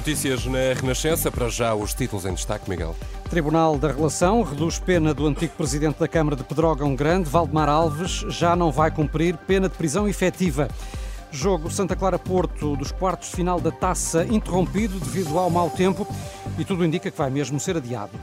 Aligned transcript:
Notícias 0.00 0.46
na 0.46 0.72
Renascença, 0.80 1.30
para 1.30 1.50
já 1.50 1.74
os 1.74 1.92
títulos 1.92 2.24
em 2.24 2.32
destaque, 2.32 2.70
Miguel. 2.70 2.96
Tribunal 3.28 3.76
da 3.76 3.92
Relação 3.92 4.42
reduz 4.42 4.78
pena 4.78 5.12
do 5.12 5.26
antigo 5.26 5.52
presidente 5.58 5.98
da 5.98 6.08
Câmara 6.08 6.34
de 6.34 6.42
Pedrógão 6.42 6.96
Grande, 6.96 7.28
Valdemar 7.28 7.68
Alves, 7.68 8.24
já 8.30 8.56
não 8.56 8.72
vai 8.72 8.90
cumprir 8.90 9.36
pena 9.36 9.68
de 9.68 9.76
prisão 9.76 10.08
efetiva. 10.08 10.68
Jogo 11.30 11.70
Santa 11.70 11.94
Clara 11.94 12.18
Porto 12.18 12.76
dos 12.76 12.90
quartos 12.90 13.28
de 13.28 13.36
final 13.36 13.60
da 13.60 13.70
taça 13.70 14.24
interrompido 14.24 14.98
devido 14.98 15.38
ao 15.38 15.50
mau 15.50 15.68
tempo 15.68 16.08
e 16.58 16.64
tudo 16.64 16.82
indica 16.82 17.10
que 17.10 17.18
vai 17.18 17.28
mesmo 17.28 17.60
ser 17.60 17.76
adiado. 17.76 18.18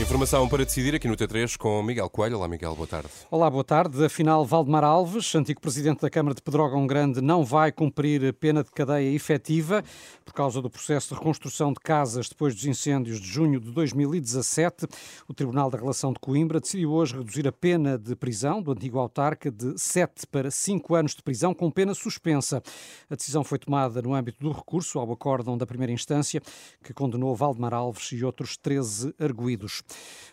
Informação 0.00 0.48
para 0.48 0.64
decidir 0.64 0.94
aqui 0.94 1.06
no 1.06 1.14
T3 1.14 1.58
com 1.58 1.82
Miguel 1.82 2.08
Coelho. 2.08 2.38
Olá, 2.38 2.48
Miguel, 2.48 2.74
boa 2.74 2.86
tarde. 2.86 3.10
Olá, 3.30 3.50
boa 3.50 3.62
tarde. 3.62 4.02
Afinal, 4.02 4.46
Valdemar 4.46 4.82
Alves, 4.82 5.34
antigo 5.34 5.60
presidente 5.60 6.00
da 6.00 6.08
Câmara 6.08 6.34
de 6.34 6.40
Pedrógão 6.40 6.86
Grande, 6.86 7.20
não 7.20 7.44
vai 7.44 7.70
cumprir 7.70 8.32
pena 8.32 8.64
de 8.64 8.70
cadeia 8.70 9.14
efetiva 9.14 9.84
por 10.24 10.32
causa 10.32 10.62
do 10.62 10.70
processo 10.70 11.10
de 11.10 11.20
reconstrução 11.20 11.70
de 11.70 11.80
casas 11.80 12.30
depois 12.30 12.54
dos 12.54 12.64
incêndios 12.64 13.20
de 13.20 13.28
junho 13.28 13.60
de 13.60 13.70
2017. 13.72 14.86
O 15.28 15.34
Tribunal 15.34 15.70
da 15.70 15.76
Relação 15.76 16.14
de 16.14 16.18
Coimbra 16.18 16.60
decidiu 16.60 16.92
hoje 16.92 17.16
reduzir 17.16 17.46
a 17.46 17.52
pena 17.52 17.98
de 17.98 18.16
prisão 18.16 18.62
do 18.62 18.72
antigo 18.72 18.98
autarca 18.98 19.50
de 19.50 19.78
7 19.78 20.26
para 20.28 20.50
5 20.50 20.94
anos 20.94 21.14
de 21.14 21.22
prisão 21.22 21.52
com 21.52 21.70
pena 21.70 21.92
suspensa. 21.92 22.62
A 23.10 23.14
decisão 23.14 23.44
foi 23.44 23.58
tomada 23.58 24.00
no 24.00 24.14
âmbito 24.14 24.42
do 24.42 24.50
recurso 24.50 24.98
ao 24.98 25.12
acórdão 25.12 25.58
da 25.58 25.66
primeira 25.66 25.92
instância 25.92 26.40
que 26.82 26.94
condenou 26.94 27.36
Valdemar 27.36 27.74
Alves 27.74 28.12
e 28.12 28.24
outros 28.24 28.56
13 28.56 29.14
arguídos. 29.20 29.82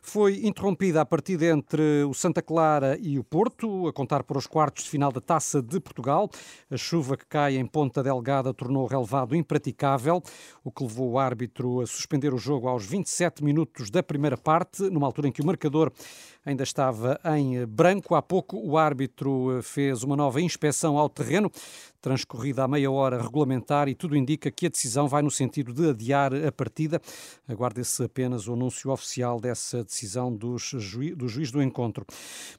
Foi 0.02 0.46
interrompida 0.46 1.02
a 1.02 1.06
partida 1.06 1.48
entre 1.48 2.06
o 2.06 2.14
Santa 2.14 2.42
Clara 2.42 2.98
e 3.02 3.20
o 3.20 3.24
Porto, 3.26 3.90
a 3.90 3.94
contar 3.94 4.24
para 4.24 4.38
os 4.38 4.48
quartos 4.48 4.86
de 4.86 4.90
final 4.90 5.12
da 5.12 5.20
Taça 5.20 5.62
de 5.62 5.82
Portugal. 5.82 6.30
A 6.72 6.78
chuva 6.78 7.18
que 7.18 7.26
cai 7.26 7.58
em 7.58 7.66
Ponta 7.66 8.02
Delgada 8.02 8.54
tornou 8.54 8.86
o 8.86 8.88
relevado 8.88 9.36
impraticável, 9.36 10.24
o 10.64 10.72
que 10.72 10.82
levou 10.84 11.12
o 11.12 11.20
árbitro 11.20 11.82
a 11.82 11.86
suspender 11.86 12.34
o 12.34 12.38
jogo 12.38 12.70
aos 12.70 12.86
27 12.86 13.44
minutos 13.44 13.90
da 13.90 14.02
primeira 14.02 14.38
parte, 14.38 14.84
numa 14.84 15.06
altura 15.06 15.28
em 15.28 15.32
que 15.32 15.42
o 15.42 15.46
marcador 15.46 15.92
ainda 16.48 16.64
estava 16.64 17.20
em 17.36 17.66
branco. 17.66 18.16
Há 18.16 18.22
pouco 18.22 18.58
o 18.58 18.78
árbitro 18.78 19.60
fez 19.62 20.02
uma 20.02 20.16
nova 20.16 20.42
inspeção 20.42 20.98
ao 20.98 21.10
terreno, 21.10 21.52
transcorrida 22.02 22.64
a 22.64 22.68
meia 22.68 22.90
hora 22.90 23.22
regulamentar, 23.22 23.90
e 23.90 23.96
tudo 23.96 24.16
indica 24.16 24.50
que 24.50 24.68
a 24.68 24.70
decisão 24.70 25.10
vai 25.10 25.22
no 25.22 25.30
sentido 25.30 25.74
de 25.74 25.90
adiar 25.90 26.34
a 26.34 26.50
partida. 26.50 27.02
Aguarda-se 27.50 28.02
apenas 28.02 28.48
o 28.48 28.54
anúncio 28.54 28.90
oficial 28.92 29.42
dessa 29.42 29.84
decisão 29.84 30.34
do, 30.34 30.58
juiz, 30.58 31.18
do 31.18 31.28
juiz 31.28 31.52
do 31.52 31.62
encontro. 31.62 32.06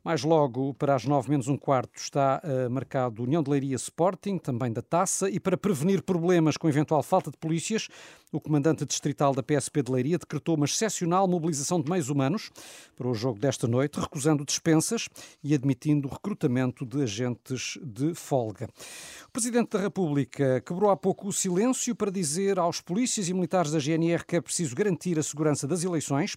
Mais 0.05 0.23
logo, 0.23 0.75
para 0.75 0.95
as 0.95 1.07
nove 1.07 1.31
menos 1.31 1.49
um 1.49 1.57
quarto, 1.57 1.99
está 1.99 2.43
uh, 2.45 2.71
marcado 2.71 3.23
União 3.23 3.43
de 3.43 3.51
Leiria 3.51 3.77
Sporting, 3.77 4.37
também 4.37 4.71
da 4.71 4.83
Taça, 4.83 5.31
e 5.31 5.41
para 5.41 5.57
prevenir 5.57 6.03
problemas 6.03 6.59
com 6.59 6.69
eventual 6.69 7.03
falta 7.03 7.31
de 7.31 7.39
polícias, 7.39 7.89
o 8.33 8.41
comandante 8.41 8.85
distrital 8.85 9.35
da 9.35 9.43
PSP 9.43 9.83
de 9.83 9.91
Leiria 9.91 10.19
decretou 10.19 10.55
uma 10.55 10.67
excepcional 10.67 11.27
mobilização 11.27 11.81
de 11.81 11.91
meios 11.91 12.11
humanos 12.11 12.51
para 12.95 13.09
o 13.09 13.15
jogo 13.15 13.39
desta 13.39 13.67
noite, 13.67 13.99
recusando 13.99 14.45
dispensas 14.45 15.09
e 15.43 15.55
admitindo 15.55 16.09
o 16.09 16.11
recrutamento 16.11 16.85
de 16.85 17.03
agentes 17.03 17.79
de 17.83 18.15
folga. 18.15 18.69
O 19.27 19.31
Presidente 19.33 19.71
da 19.71 19.81
República 19.81 20.61
quebrou 20.61 20.91
há 20.91 20.97
pouco 20.97 21.29
o 21.29 21.33
silêncio 21.33 21.95
para 21.95 22.11
dizer 22.11 22.59
aos 22.59 22.81
polícias 22.81 23.29
e 23.29 23.35
militares 23.35 23.73
da 23.73 23.79
GNR 23.79 24.25
que 24.27 24.37
é 24.37 24.41
preciso 24.41 24.75
garantir 24.75 25.19
a 25.19 25.23
segurança 25.23 25.67
das 25.67 25.83
eleições, 25.83 26.37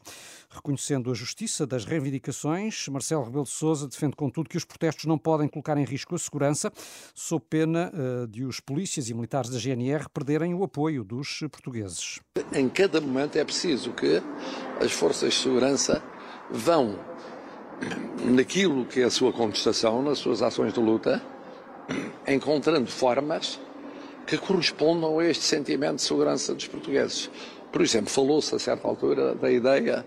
reconhecendo 0.50 1.12
a 1.12 1.14
justiça 1.14 1.68
das 1.68 1.84
reivindicações. 1.84 2.88
Marcelo 2.88 3.26
Rebelo 3.26 3.44
de 3.44 3.50
Sousa 3.50 3.88
defende, 3.88 4.16
contudo, 4.16 4.50
que 4.50 4.58
os 4.58 4.64
protestos 4.64 5.06
não 5.06 5.18
podem 5.18 5.48
colocar 5.48 5.78
em 5.78 5.84
risco 5.84 6.16
a 6.16 6.20
segurança, 6.20 6.72
sob 7.14 7.44
pena 7.50 7.92
uh, 7.94 8.28
de 8.28 8.46
os 8.46 8.60
polícias 8.62 9.10
e 9.10 9.14
militares 9.14 9.50
da 9.50 9.60
GNR 9.60 10.08
perderem 10.14 10.54
o 10.54 10.64
apoio 10.64 11.04
dos 11.04 11.40
portugueses. 11.52 11.81
Em 12.54 12.70
cada 12.70 13.00
momento 13.02 13.38
é 13.38 13.44
preciso 13.44 13.92
que 13.92 14.22
as 14.80 14.92
forças 14.92 15.34
de 15.34 15.40
segurança 15.40 16.02
vão 16.50 17.00
naquilo 18.26 18.86
que 18.86 19.02
é 19.02 19.06
a 19.06 19.10
sua 19.10 19.34
contestação, 19.34 20.02
nas 20.02 20.20
suas 20.20 20.42
ações 20.42 20.74
de 20.74 20.80
luta, 20.80 21.22
encontrando 22.28 22.90
formas 22.90 23.60
que 24.26 24.38
correspondam 24.38 25.20
a 25.20 25.26
este 25.26 25.44
sentimento 25.44 25.96
de 25.96 26.04
segurança 26.04 26.54
dos 26.54 26.68
portugueses. 26.68 27.30
Por 27.72 27.82
exemplo, 27.82 28.10
falou-se 28.10 28.54
a 28.54 28.60
certa 28.60 28.88
altura 28.88 29.34
da 29.36 29.50
ideia 29.50 30.06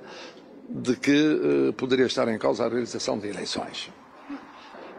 de 0.68 0.96
que 0.96 1.10
uh, 1.10 1.72
poderia 1.74 2.06
estar 2.06 2.28
em 2.28 2.38
causa 2.38 2.64
a 2.64 2.68
realização 2.68 3.18
de 3.18 3.28
eleições. 3.28 3.90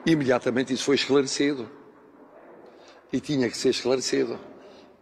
Imediatamente 0.05 0.73
isso 0.73 0.83
foi 0.83 0.95
esclarecido. 0.95 1.69
E 3.11 3.19
tinha 3.19 3.49
que 3.49 3.57
ser 3.57 3.69
esclarecido. 3.69 4.37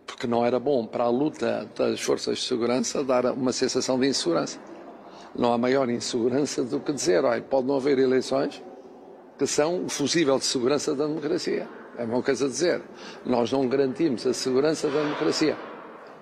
Porque 0.05 0.27
não 0.27 0.45
era 0.45 0.59
bom 0.59 0.85
para 0.85 1.05
a 1.05 1.09
luta 1.09 1.69
das 1.75 2.01
forças 2.01 2.39
de 2.39 2.45
segurança 2.45 3.03
dar 3.03 3.25
uma 3.27 3.51
sensação 3.51 3.99
de 3.99 4.07
insegurança. 4.07 4.59
Não 5.35 5.53
há 5.53 5.57
maior 5.57 5.89
insegurança 5.89 6.63
do 6.63 6.79
que 6.79 6.93
dizer, 6.93 7.25
olha, 7.25 7.41
pode 7.41 7.67
não 7.67 7.77
haver 7.77 7.97
eleições, 7.97 8.61
que 9.37 9.47
são 9.47 9.85
o 9.85 9.89
fusível 9.89 10.37
de 10.37 10.45
segurança 10.45 10.93
da 10.93 11.07
democracia. 11.07 11.67
É 11.97 12.03
uma 12.03 12.21
coisa 12.21 12.45
a 12.45 12.49
dizer. 12.49 12.81
Nós 13.25 13.51
não 13.51 13.67
garantimos 13.67 14.25
a 14.27 14.33
segurança 14.33 14.87
da 14.89 15.01
democracia. 15.01 15.57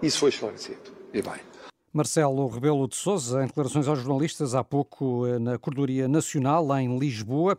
Isso 0.01 0.19
foi 0.19 0.29
esclarecido. 0.29 0.91
E 1.13 1.21
bem. 1.21 1.50
Marcelo 1.93 2.47
Rebelo 2.47 2.87
de 2.87 2.95
Sousa, 2.95 3.43
em 3.43 3.47
declarações 3.47 3.85
aos 3.85 3.99
jornalistas 3.99 4.55
há 4.55 4.63
pouco 4.63 5.27
eh, 5.27 5.37
na 5.37 5.57
Cordoria 5.57 6.07
Nacional, 6.07 6.65
em 6.79 6.97
Lisboa, 6.97 7.57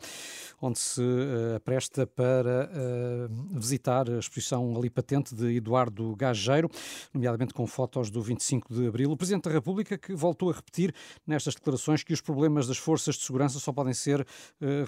onde 0.58 0.78
se 0.78 1.02
uh, 1.02 1.56
apresta 1.56 2.06
para 2.06 2.70
uh, 2.70 3.58
visitar 3.58 4.08
a 4.08 4.18
exposição 4.18 4.74
ali 4.74 4.88
patente 4.88 5.34
de 5.34 5.56
Eduardo 5.56 6.14
Gageiro, 6.16 6.70
nomeadamente 7.12 7.52
com 7.52 7.66
fotos 7.66 8.10
do 8.10 8.22
25 8.22 8.72
de 8.72 8.86
Abril. 8.86 9.10
O 9.10 9.16
Presidente 9.18 9.44
da 9.44 9.50
República 9.50 9.98
que 9.98 10.14
voltou 10.14 10.50
a 10.50 10.54
repetir 10.54 10.94
nestas 11.26 11.54
declarações 11.54 12.02
que 12.02 12.14
os 12.14 12.20
problemas 12.22 12.66
das 12.66 12.78
forças 12.78 13.16
de 13.16 13.24
segurança 13.24 13.58
só 13.58 13.72
podem 13.72 13.92
ser 13.92 14.24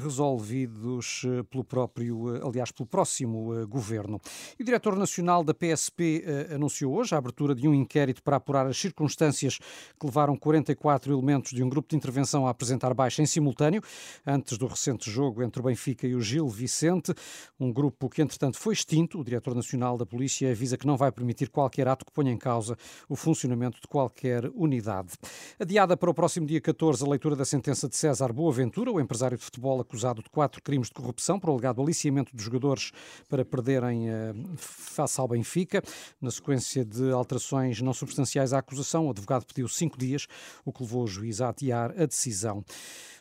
resolvidos 0.00 1.22
pelo 1.50 1.64
próprio, 1.64 2.40
aliás, 2.46 2.70
pelo 2.70 2.86
próximo 2.86 3.66
governo. 3.66 4.20
E 4.56 4.62
o 4.62 4.64
Diretor 4.64 4.94
Nacional 4.96 5.42
da 5.42 5.52
PSP 5.52 6.24
anunciou 6.54 6.94
hoje 6.94 7.16
a 7.16 7.18
abertura 7.18 7.52
de 7.52 7.66
um 7.66 7.74
inquérito 7.74 8.22
para 8.22 8.36
apurar 8.36 8.66
as 8.66 8.78
circunstâncias 8.78 9.33
que 9.38 10.06
levaram 10.06 10.36
44 10.36 11.12
elementos 11.12 11.52
de 11.52 11.62
um 11.62 11.68
grupo 11.68 11.88
de 11.88 11.96
intervenção 11.96 12.46
a 12.46 12.50
apresentar 12.50 12.92
baixa 12.94 13.22
em 13.22 13.26
simultâneo 13.26 13.82
antes 14.26 14.56
do 14.58 14.66
recente 14.66 15.10
jogo 15.10 15.42
entre 15.42 15.62
Benfica 15.62 16.06
e 16.06 16.14
o 16.14 16.20
Gil 16.20 16.48
Vicente, 16.48 17.14
um 17.58 17.72
grupo 17.72 18.08
que 18.08 18.22
entretanto 18.22 18.58
foi 18.58 18.74
extinto. 18.74 19.20
O 19.20 19.24
diretor 19.24 19.54
nacional 19.54 19.96
da 19.96 20.06
polícia 20.06 20.50
avisa 20.50 20.76
que 20.76 20.86
não 20.86 20.96
vai 20.96 21.10
permitir 21.10 21.48
qualquer 21.48 21.88
ato 21.88 22.04
que 22.04 22.12
ponha 22.12 22.32
em 22.32 22.38
causa 22.38 22.76
o 23.08 23.16
funcionamento 23.16 23.80
de 23.80 23.88
qualquer 23.88 24.50
unidade. 24.54 25.12
Adiada 25.58 25.96
para 25.96 26.10
o 26.10 26.14
próximo 26.14 26.46
dia 26.46 26.60
14 26.60 27.04
a 27.04 27.08
leitura 27.08 27.36
da 27.36 27.44
sentença 27.44 27.88
de 27.88 27.96
César 27.96 28.32
Boaventura, 28.32 28.90
o 28.90 29.00
empresário 29.00 29.36
de 29.36 29.44
futebol 29.44 29.80
acusado 29.80 30.22
de 30.22 30.30
quatro 30.30 30.62
crimes 30.62 30.88
de 30.88 30.94
corrupção 30.94 31.38
por 31.38 31.50
alegado 31.50 31.80
aliciamento 31.80 32.34
dos 32.34 32.44
jogadores 32.44 32.92
para 33.28 33.44
perderem 33.44 34.08
uh, 34.08 34.56
face 34.56 35.20
ao 35.20 35.28
Benfica. 35.28 35.82
Na 36.20 36.30
sequência 36.30 36.84
de 36.84 37.10
alterações 37.10 37.80
não 37.80 37.92
substanciais 37.92 38.52
à 38.52 38.58
acusação, 38.58 39.08
o 39.08 39.14
advogado 39.24 39.46
pediu 39.46 39.68
cinco 39.68 39.98
dias, 39.98 40.26
o 40.64 40.72
que 40.72 40.82
levou 40.82 41.04
o 41.04 41.06
juiz 41.06 41.40
a 41.40 41.48
adiar 41.48 41.90
a 41.92 42.06
decisão. 42.06 42.64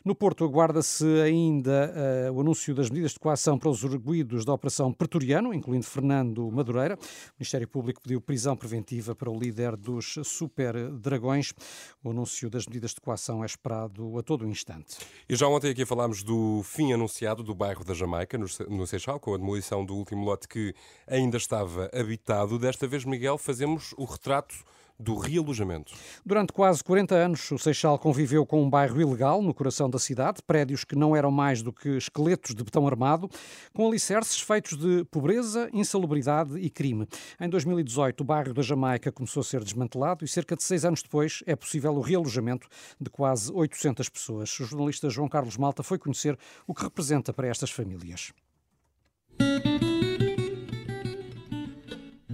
No 0.04 0.14
Porto, 0.14 0.44
aguarda-se 0.44 1.06
ainda 1.22 1.90
uh, 2.28 2.32
o 2.34 2.42
anúncio 2.42 2.74
das 2.74 2.90
medidas 2.90 3.12
de 3.12 3.18
coação 3.18 3.58
para 3.58 3.70
os 3.70 3.82
arguídos 3.82 4.44
da 4.44 4.52
Operação 4.52 4.92
Pretoriano, 4.92 5.54
incluindo 5.54 5.86
Fernando 5.86 6.46
Madureira. 6.50 6.96
O 6.96 7.38
Ministério 7.38 7.66
Público 7.66 8.02
pediu 8.02 8.20
prisão 8.20 8.54
preventiva 8.54 9.14
para 9.14 9.30
o 9.30 9.38
líder 9.38 9.76
dos 9.76 10.18
Super 10.24 10.90
Dragões. 10.90 11.54
O 12.02 12.10
anúncio 12.10 12.50
das 12.50 12.66
medidas 12.66 12.90
de 12.90 13.00
coação 13.00 13.42
é 13.42 13.46
esperado 13.46 14.18
a 14.18 14.22
todo 14.22 14.46
instante. 14.46 14.98
E 15.26 15.34
já 15.34 15.48
ontem 15.48 15.70
aqui 15.70 15.86
falámos 15.86 16.22
do 16.22 16.62
fim 16.64 16.92
anunciado 16.92 17.42
do 17.42 17.54
bairro 17.54 17.82
da 17.82 17.94
Jamaica, 17.94 18.36
no 18.36 18.86
Seixal, 18.86 19.18
com 19.18 19.32
a 19.32 19.38
demolição 19.38 19.86
do 19.86 19.94
último 19.94 20.22
lote 20.22 20.46
que 20.46 20.74
ainda 21.06 21.38
estava 21.38 21.88
habitado. 21.94 22.58
Desta 22.58 22.86
vez, 22.86 23.06
Miguel, 23.06 23.38
fazemos 23.38 23.94
o 23.96 24.04
retrato 24.04 24.54
do 24.98 25.16
realojamento. 25.16 25.92
Durante 26.24 26.52
quase 26.52 26.82
40 26.82 27.14
anos, 27.14 27.50
o 27.50 27.58
Seixal 27.58 27.98
conviveu 27.98 28.46
com 28.46 28.62
um 28.62 28.70
bairro 28.70 29.00
ilegal 29.00 29.42
no 29.42 29.52
coração 29.52 29.90
da 29.90 29.98
cidade, 29.98 30.42
prédios 30.46 30.84
que 30.84 30.94
não 30.94 31.16
eram 31.16 31.30
mais 31.30 31.62
do 31.62 31.72
que 31.72 31.96
esqueletos 31.96 32.54
de 32.54 32.62
betão 32.62 32.86
armado, 32.86 33.28
com 33.72 33.86
alicerces 33.86 34.40
feitos 34.40 34.76
de 34.76 35.04
pobreza, 35.06 35.68
insalubridade 35.72 36.58
e 36.58 36.70
crime. 36.70 37.06
Em 37.40 37.48
2018, 37.48 38.20
o 38.20 38.24
bairro 38.24 38.54
da 38.54 38.62
Jamaica 38.62 39.10
começou 39.10 39.40
a 39.40 39.44
ser 39.44 39.62
desmantelado 39.62 40.24
e 40.24 40.28
cerca 40.28 40.56
de 40.56 40.62
seis 40.62 40.84
anos 40.84 41.02
depois 41.02 41.42
é 41.46 41.56
possível 41.56 41.94
o 41.94 42.00
realojamento 42.00 42.68
de 43.00 43.10
quase 43.10 43.52
800 43.52 44.08
pessoas. 44.08 44.60
O 44.60 44.64
jornalista 44.64 45.10
João 45.10 45.28
Carlos 45.28 45.56
Malta 45.56 45.82
foi 45.82 45.98
conhecer 45.98 46.38
o 46.66 46.74
que 46.74 46.82
representa 46.82 47.32
para 47.32 47.48
estas 47.48 47.70
famílias. 47.70 48.32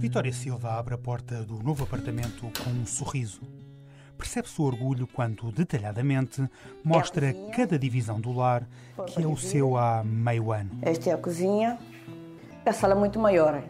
Vitória 0.01 0.33
Silva 0.33 0.79
abre 0.79 0.95
a 0.95 0.97
porta 0.97 1.43
do 1.43 1.61
novo 1.61 1.83
apartamento 1.83 2.51
com 2.63 2.71
um 2.71 2.87
sorriso. 2.87 3.39
Percebe-se 4.17 4.59
o 4.59 4.65
orgulho 4.65 5.05
quando, 5.05 5.51
detalhadamente, 5.51 6.43
mostra 6.83 7.31
cada 7.55 7.77
divisão 7.77 8.19
do 8.19 8.33
lar 8.33 8.67
que 9.05 9.21
é 9.21 9.27
o 9.27 9.37
seu 9.37 9.77
há 9.77 10.03
meio 10.03 10.51
ano. 10.51 10.71
Esta 10.81 11.11
é 11.11 11.13
a 11.13 11.17
cozinha. 11.19 11.77
A 12.65 12.73
sala 12.73 12.95
é 12.95 12.97
muito 12.97 13.19
maior. 13.19 13.63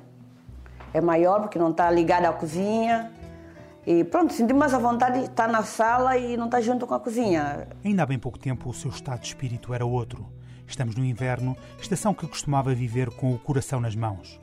É 0.93 1.01
maior 1.01 1.41
porque 1.41 1.59
não 1.59 1.71
está 1.71 1.91
ligada 1.91 2.29
à 2.29 2.31
cozinha. 2.31 3.11
E 3.85 4.05
pronto, 4.05 4.31
senti 4.31 4.53
mais 4.53 4.73
à 4.73 4.79
vontade 4.79 5.19
de 5.19 5.25
estar 5.25 5.49
na 5.49 5.63
sala 5.63 6.17
e 6.17 6.37
não 6.37 6.45
estar 6.45 6.61
junto 6.61 6.87
com 6.87 6.93
a 6.93 6.99
cozinha. 7.01 7.67
Ainda 7.83 8.03
há 8.03 8.05
bem 8.05 8.17
pouco 8.17 8.39
tempo 8.39 8.69
o 8.69 8.73
seu 8.73 8.89
estado 8.89 9.19
de 9.19 9.27
espírito 9.27 9.73
era 9.73 9.85
outro. 9.85 10.31
Estamos 10.65 10.95
no 10.95 11.03
inverno, 11.03 11.57
estação 11.77 12.13
que 12.13 12.25
costumava 12.25 12.73
viver 12.73 13.09
com 13.09 13.33
o 13.33 13.37
coração 13.37 13.81
nas 13.81 13.97
mãos. 13.97 14.39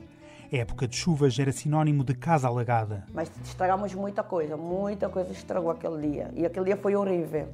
A 0.51 0.55
época 0.55 0.87
de 0.87 0.95
chuvas 0.95 1.37
era 1.37 1.51
sinónimo 1.51 2.03
de 2.03 2.15
casa 2.15 2.47
alagada. 2.47 3.05
Mas 3.13 3.29
estragamos 3.43 3.93
muita 3.93 4.23
coisa, 4.23 4.57
muita 4.57 5.07
coisa 5.07 5.31
estragou 5.31 5.69
aquele 5.69 6.09
dia. 6.09 6.31
E 6.35 6.43
aquele 6.43 6.65
dia 6.65 6.77
foi 6.77 6.95
horrível. 6.95 7.53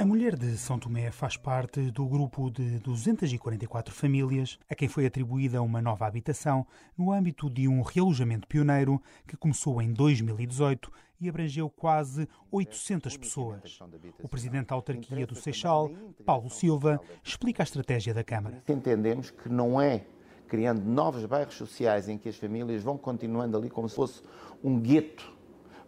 A 0.00 0.04
mulher 0.04 0.36
de 0.36 0.56
São 0.56 0.78
Tomé 0.78 1.10
faz 1.10 1.36
parte 1.36 1.90
do 1.90 2.06
grupo 2.06 2.48
de 2.48 2.78
244 2.78 3.92
famílias 3.92 4.56
a 4.70 4.74
quem 4.76 4.86
foi 4.86 5.04
atribuída 5.04 5.60
uma 5.60 5.82
nova 5.82 6.06
habitação 6.06 6.64
no 6.96 7.10
âmbito 7.10 7.50
de 7.50 7.66
um 7.66 7.82
realojamento 7.82 8.46
pioneiro 8.46 9.02
que 9.26 9.36
começou 9.36 9.82
em 9.82 9.92
2018 9.92 10.92
e 11.20 11.28
abrangeu 11.28 11.68
quase 11.68 12.28
800 12.52 13.16
pessoas. 13.16 13.80
O 14.22 14.28
presidente 14.28 14.68
da 14.68 14.76
autarquia 14.76 15.26
do 15.26 15.34
Seixal, 15.34 15.90
Paulo 16.24 16.48
Silva, 16.50 17.00
explica 17.24 17.62
a 17.62 17.64
estratégia 17.64 18.14
da 18.14 18.22
Câmara. 18.22 18.62
Entendemos 18.68 19.30
que 19.30 19.48
não 19.48 19.80
é 19.80 20.04
criando 20.52 20.84
novos 20.84 21.24
bairros 21.24 21.54
sociais 21.54 22.10
em 22.10 22.18
que 22.18 22.28
as 22.28 22.36
famílias 22.36 22.82
vão 22.82 22.98
continuando 22.98 23.56
ali 23.56 23.70
como 23.70 23.88
se 23.88 23.96
fosse 23.96 24.22
um 24.62 24.78
gueto. 24.78 25.32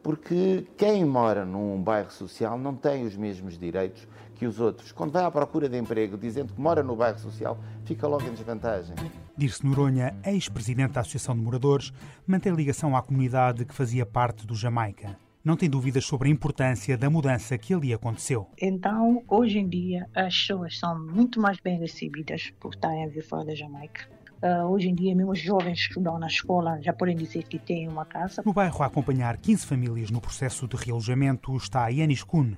Porque 0.03 0.67
quem 0.75 1.05
mora 1.05 1.45
num 1.45 1.83
bairro 1.83 2.11
social 2.11 2.59
não 2.59 2.75
tem 2.75 3.05
os 3.05 3.15
mesmos 3.15 3.59
direitos 3.59 4.09
que 4.37 4.47
os 4.47 4.59
outros. 4.59 4.91
Quando 4.91 5.13
vai 5.13 5.23
à 5.23 5.31
procura 5.31 5.69
de 5.69 5.79
emprego 5.79 6.17
dizendo 6.17 6.55
que 6.55 6.61
mora 6.61 6.83
no 6.83 6.97
bairro 6.97 7.19
social, 7.19 7.59
fica 7.85 8.09
logo 8.09 8.25
em 8.25 8.33
desvantagem. 8.33 8.97
Dirce 9.37 9.67
Noronha, 9.67 10.17
ex-presidente 10.25 10.93
da 10.93 11.03
Associação 11.03 11.37
de 11.37 11.43
Moradores, 11.43 11.93
mantém 12.27 12.55
ligação 12.55 12.97
à 12.97 13.03
comunidade 13.03 13.67
que 13.67 13.75
fazia 13.75 14.07
parte 14.07 14.47
do 14.47 14.55
Jamaica 14.55 15.15
não 15.45 15.59
tem 15.59 15.69
dúvidas 15.69 16.07
sobre 16.07 16.31
a 16.31 16.33
importância 16.33 16.97
da 16.97 17.11
mudança 17.11 17.59
que 17.59 17.75
ali 17.75 17.93
aconteceu. 17.93 18.49
Então, 18.59 19.23
hoje 19.29 19.59
em 19.59 19.69
dia, 19.69 20.09
as 20.15 20.35
pessoas 20.35 20.79
são 20.79 20.99
muito 20.99 21.39
mais 21.39 21.61
bem 21.61 21.79
recebidas 21.79 22.51
por 22.59 22.73
estarem 22.73 23.05
a 23.05 23.09
vir 23.09 23.23
fora 23.23 23.45
da 23.45 23.55
Jamaica. 23.55 24.09
Uh, 24.45 24.67
hoje 24.67 24.91
em 24.91 24.95
dia, 24.95 25.15
mesmo 25.15 25.33
os 25.33 25.39
jovens 25.39 25.81
que 25.81 25.89
estudam 25.89 26.19
na 26.19 26.27
escola 26.27 26.79
já 26.83 26.93
podem 26.93 27.17
dizer 27.17 27.45
que 27.45 27.59
têm 27.59 27.89
uma 27.89 28.05
casa. 28.05 28.43
No 28.45 28.53
bairro 28.53 28.83
a 28.83 28.87
acompanhar 28.87 29.39
15 29.39 29.65
famílias 29.65 30.11
no 30.11 30.21
processo 30.21 30.69
de 30.69 30.77
realojamento 30.77 31.57
está 31.57 31.89
Yanis 31.89 32.23
Kuhn, 32.23 32.53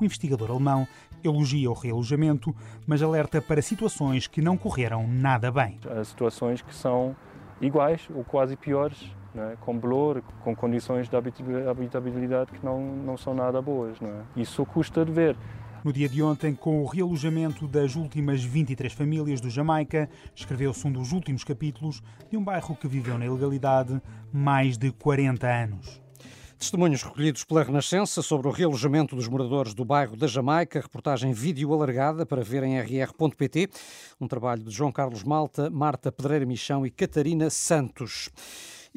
um 0.00 0.04
investigador 0.04 0.50
alemão 0.50 0.88
elogia 1.22 1.70
o 1.70 1.74
realojamento, 1.74 2.54
mas 2.86 3.02
alerta 3.02 3.40
para 3.40 3.62
situações 3.62 4.26
que 4.26 4.42
não 4.42 4.56
correram 4.56 5.06
nada 5.06 5.50
bem. 5.50 5.78
Há 5.88 6.02
situações 6.02 6.60
que 6.60 6.74
são 6.74 7.14
iguais 7.60 8.08
ou 8.12 8.24
quase 8.24 8.56
piores, 8.56 9.10
é? 9.36 9.56
com 9.60 9.78
bolor, 9.78 10.22
com 10.42 10.54
condições 10.56 11.08
de 11.08 11.16
habitabilidade 11.16 12.52
que 12.52 12.64
não, 12.64 12.80
não 12.80 13.16
são 13.16 13.34
nada 13.34 13.60
boas. 13.62 13.96
É? 14.02 14.40
Isso 14.40 14.64
custa 14.66 15.04
de 15.04 15.12
ver. 15.12 15.36
No 15.84 15.92
dia 15.92 16.08
de 16.08 16.20
ontem, 16.22 16.54
com 16.54 16.82
o 16.82 16.86
realojamento 16.86 17.68
das 17.68 17.94
últimas 17.94 18.42
23 18.42 18.92
famílias 18.92 19.40
do 19.40 19.48
Jamaica, 19.48 20.10
escreveu-se 20.34 20.84
um 20.86 20.90
dos 20.90 21.12
últimos 21.12 21.44
capítulos 21.44 22.02
de 22.28 22.36
um 22.36 22.42
bairro 22.42 22.74
que 22.74 22.88
viveu 22.88 23.16
na 23.16 23.26
ilegalidade 23.26 24.02
mais 24.32 24.76
de 24.76 24.90
40 24.90 25.46
anos. 25.46 26.00
Testemunhos 26.58 27.04
recolhidos 27.04 27.44
pela 27.44 27.62
Renascença 27.62 28.20
sobre 28.20 28.48
o 28.48 28.50
realojamento 28.50 29.14
dos 29.14 29.28
moradores 29.28 29.72
do 29.72 29.84
bairro 29.84 30.16
da 30.16 30.26
Jamaica, 30.26 30.80
reportagem 30.80 31.32
vídeo 31.32 31.72
alargada 31.72 32.26
para 32.26 32.42
ver 32.42 32.64
em 32.64 32.76
rr.pt, 32.80 33.70
um 34.20 34.26
trabalho 34.26 34.64
de 34.64 34.72
João 34.72 34.90
Carlos 34.90 35.22
Malta, 35.22 35.70
Marta 35.70 36.10
Pedreira 36.10 36.44
Michão 36.44 36.84
e 36.84 36.90
Catarina 36.90 37.48
Santos. 37.48 38.30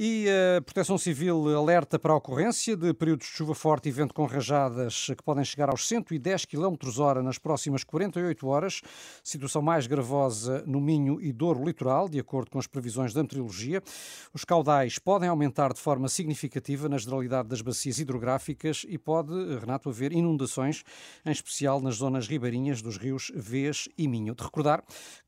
E 0.03 0.25
a 0.57 0.61
Proteção 0.63 0.97
Civil 0.97 1.55
alerta 1.55 1.99
para 1.99 2.11
a 2.11 2.15
ocorrência 2.15 2.75
de 2.75 2.91
períodos 2.91 3.27
de 3.27 3.33
chuva 3.33 3.53
forte 3.53 3.87
e 3.87 3.91
vento 3.91 4.15
com 4.15 4.25
rajadas 4.25 5.05
que 5.15 5.21
podem 5.23 5.43
chegar 5.43 5.69
aos 5.69 5.87
110 5.87 6.45
km 6.45 6.75
hora 6.97 7.21
nas 7.21 7.37
próximas 7.37 7.83
48 7.83 8.47
horas, 8.47 8.81
situação 9.23 9.61
mais 9.61 9.85
gravosa 9.85 10.63
no 10.65 10.81
Minho 10.81 11.21
e 11.21 11.31
Douro 11.31 11.63
Litoral, 11.63 12.09
de 12.09 12.19
acordo 12.19 12.49
com 12.49 12.57
as 12.57 12.65
previsões 12.65 13.13
da 13.13 13.21
meteorologia. 13.21 13.83
Os 14.33 14.43
caudais 14.43 14.97
podem 14.97 15.29
aumentar 15.29 15.71
de 15.71 15.79
forma 15.79 16.09
significativa 16.09 16.89
na 16.89 16.97
generalidade 16.97 17.49
das 17.49 17.61
bacias 17.61 17.99
hidrográficas 17.99 18.83
e 18.89 18.97
pode, 18.97 19.31
Renato, 19.59 19.89
haver 19.89 20.13
inundações, 20.13 20.83
em 21.23 21.31
especial 21.31 21.79
nas 21.79 21.97
zonas 21.97 22.27
ribeirinhas 22.27 22.81
dos 22.81 22.97
rios 22.97 23.31
Vês 23.35 23.87
e 23.95 24.07
Minho. 24.07 24.33
De 24.33 24.43
recordar 24.43 24.83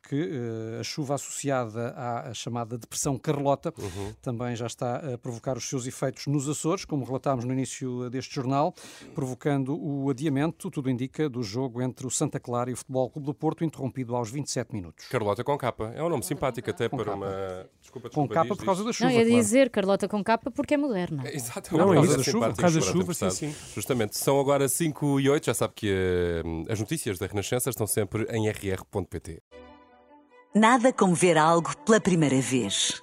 que 0.09 0.15
uh, 0.15 0.79
a 0.79 0.83
chuva 0.83 1.13
associada 1.13 1.93
à 1.95 2.33
chamada 2.33 2.75
depressão 2.75 3.19
Carlota 3.19 3.71
uhum. 3.77 4.13
também 4.19 4.53
também 4.53 4.62
já 4.63 4.67
está 4.67 5.13
a 5.13 5.17
provocar 5.17 5.57
os 5.57 5.67
seus 5.67 5.85
efeitos 5.85 6.27
nos 6.27 6.47
Açores, 6.47 6.85
como 6.85 7.03
relatámos 7.03 7.43
no 7.43 7.51
início 7.51 8.09
deste 8.09 8.33
jornal, 8.33 8.73
provocando 9.13 9.77
o 9.77 10.09
adiamento, 10.09 10.71
tudo 10.71 10.89
indica, 10.89 11.29
do 11.29 11.43
jogo 11.43 11.81
entre 11.81 12.07
o 12.07 12.09
Santa 12.09 12.39
Clara 12.39 12.69
e 12.69 12.73
o 12.73 12.77
Futebol 12.77 13.09
Clube 13.09 13.25
do 13.25 13.33
Porto, 13.33 13.63
interrompido 13.63 14.15
aos 14.15 14.31
27 14.31 14.73
minutos. 14.73 15.07
Carlota 15.07 15.43
com 15.43 15.57
capa. 15.57 15.91
É 15.95 16.03
um 16.03 16.09
nome 16.09 16.23
simpático 16.23 16.69
até 16.69 16.87
com 16.87 16.97
para 16.97 17.05
capa. 17.05 17.17
uma. 17.17 17.27
Desculpa, 17.81 18.09
desculpa, 18.09 18.09
com 18.09 18.27
capa 18.27 18.49
diz, 18.49 18.57
por 18.57 18.65
causa 18.65 18.83
da 18.83 18.93
chuva. 18.93 19.09
Não, 19.09 19.17
ia 19.17 19.25
claro. 19.25 19.41
dizer 19.41 19.69
Carlota 19.69 20.07
com 20.07 20.23
capa 20.23 20.51
porque 20.51 20.73
é 20.73 20.77
moderna. 20.77 21.23
É, 21.33 21.35
exatamente. 21.35 21.85
Não, 21.85 21.93
é 21.93 22.01
isso, 22.01 22.17
da 22.17 22.23
chuva, 22.23 22.49
por 22.49 22.57
causa 22.57 22.79
da 22.79 22.85
chuva, 22.85 23.13
sim, 23.13 23.29
sim. 23.29 23.55
Justamente. 23.73 24.17
São 24.17 24.39
agora 24.39 24.67
5 24.67 25.19
e 25.19 25.29
8, 25.29 25.45
já 25.45 25.53
sabe 25.53 25.73
que 25.73 25.89
uh, 25.89 26.71
as 26.71 26.79
notícias 26.79 27.17
da 27.17 27.25
Renascença 27.25 27.69
estão 27.69 27.87
sempre 27.87 28.25
em 28.29 28.49
rr.pt. 28.49 29.41
Nada 30.53 30.93
como 30.93 31.15
ver 31.15 31.37
algo 31.37 31.75
pela 31.77 31.99
primeira 31.99 32.39
vez. 32.39 33.02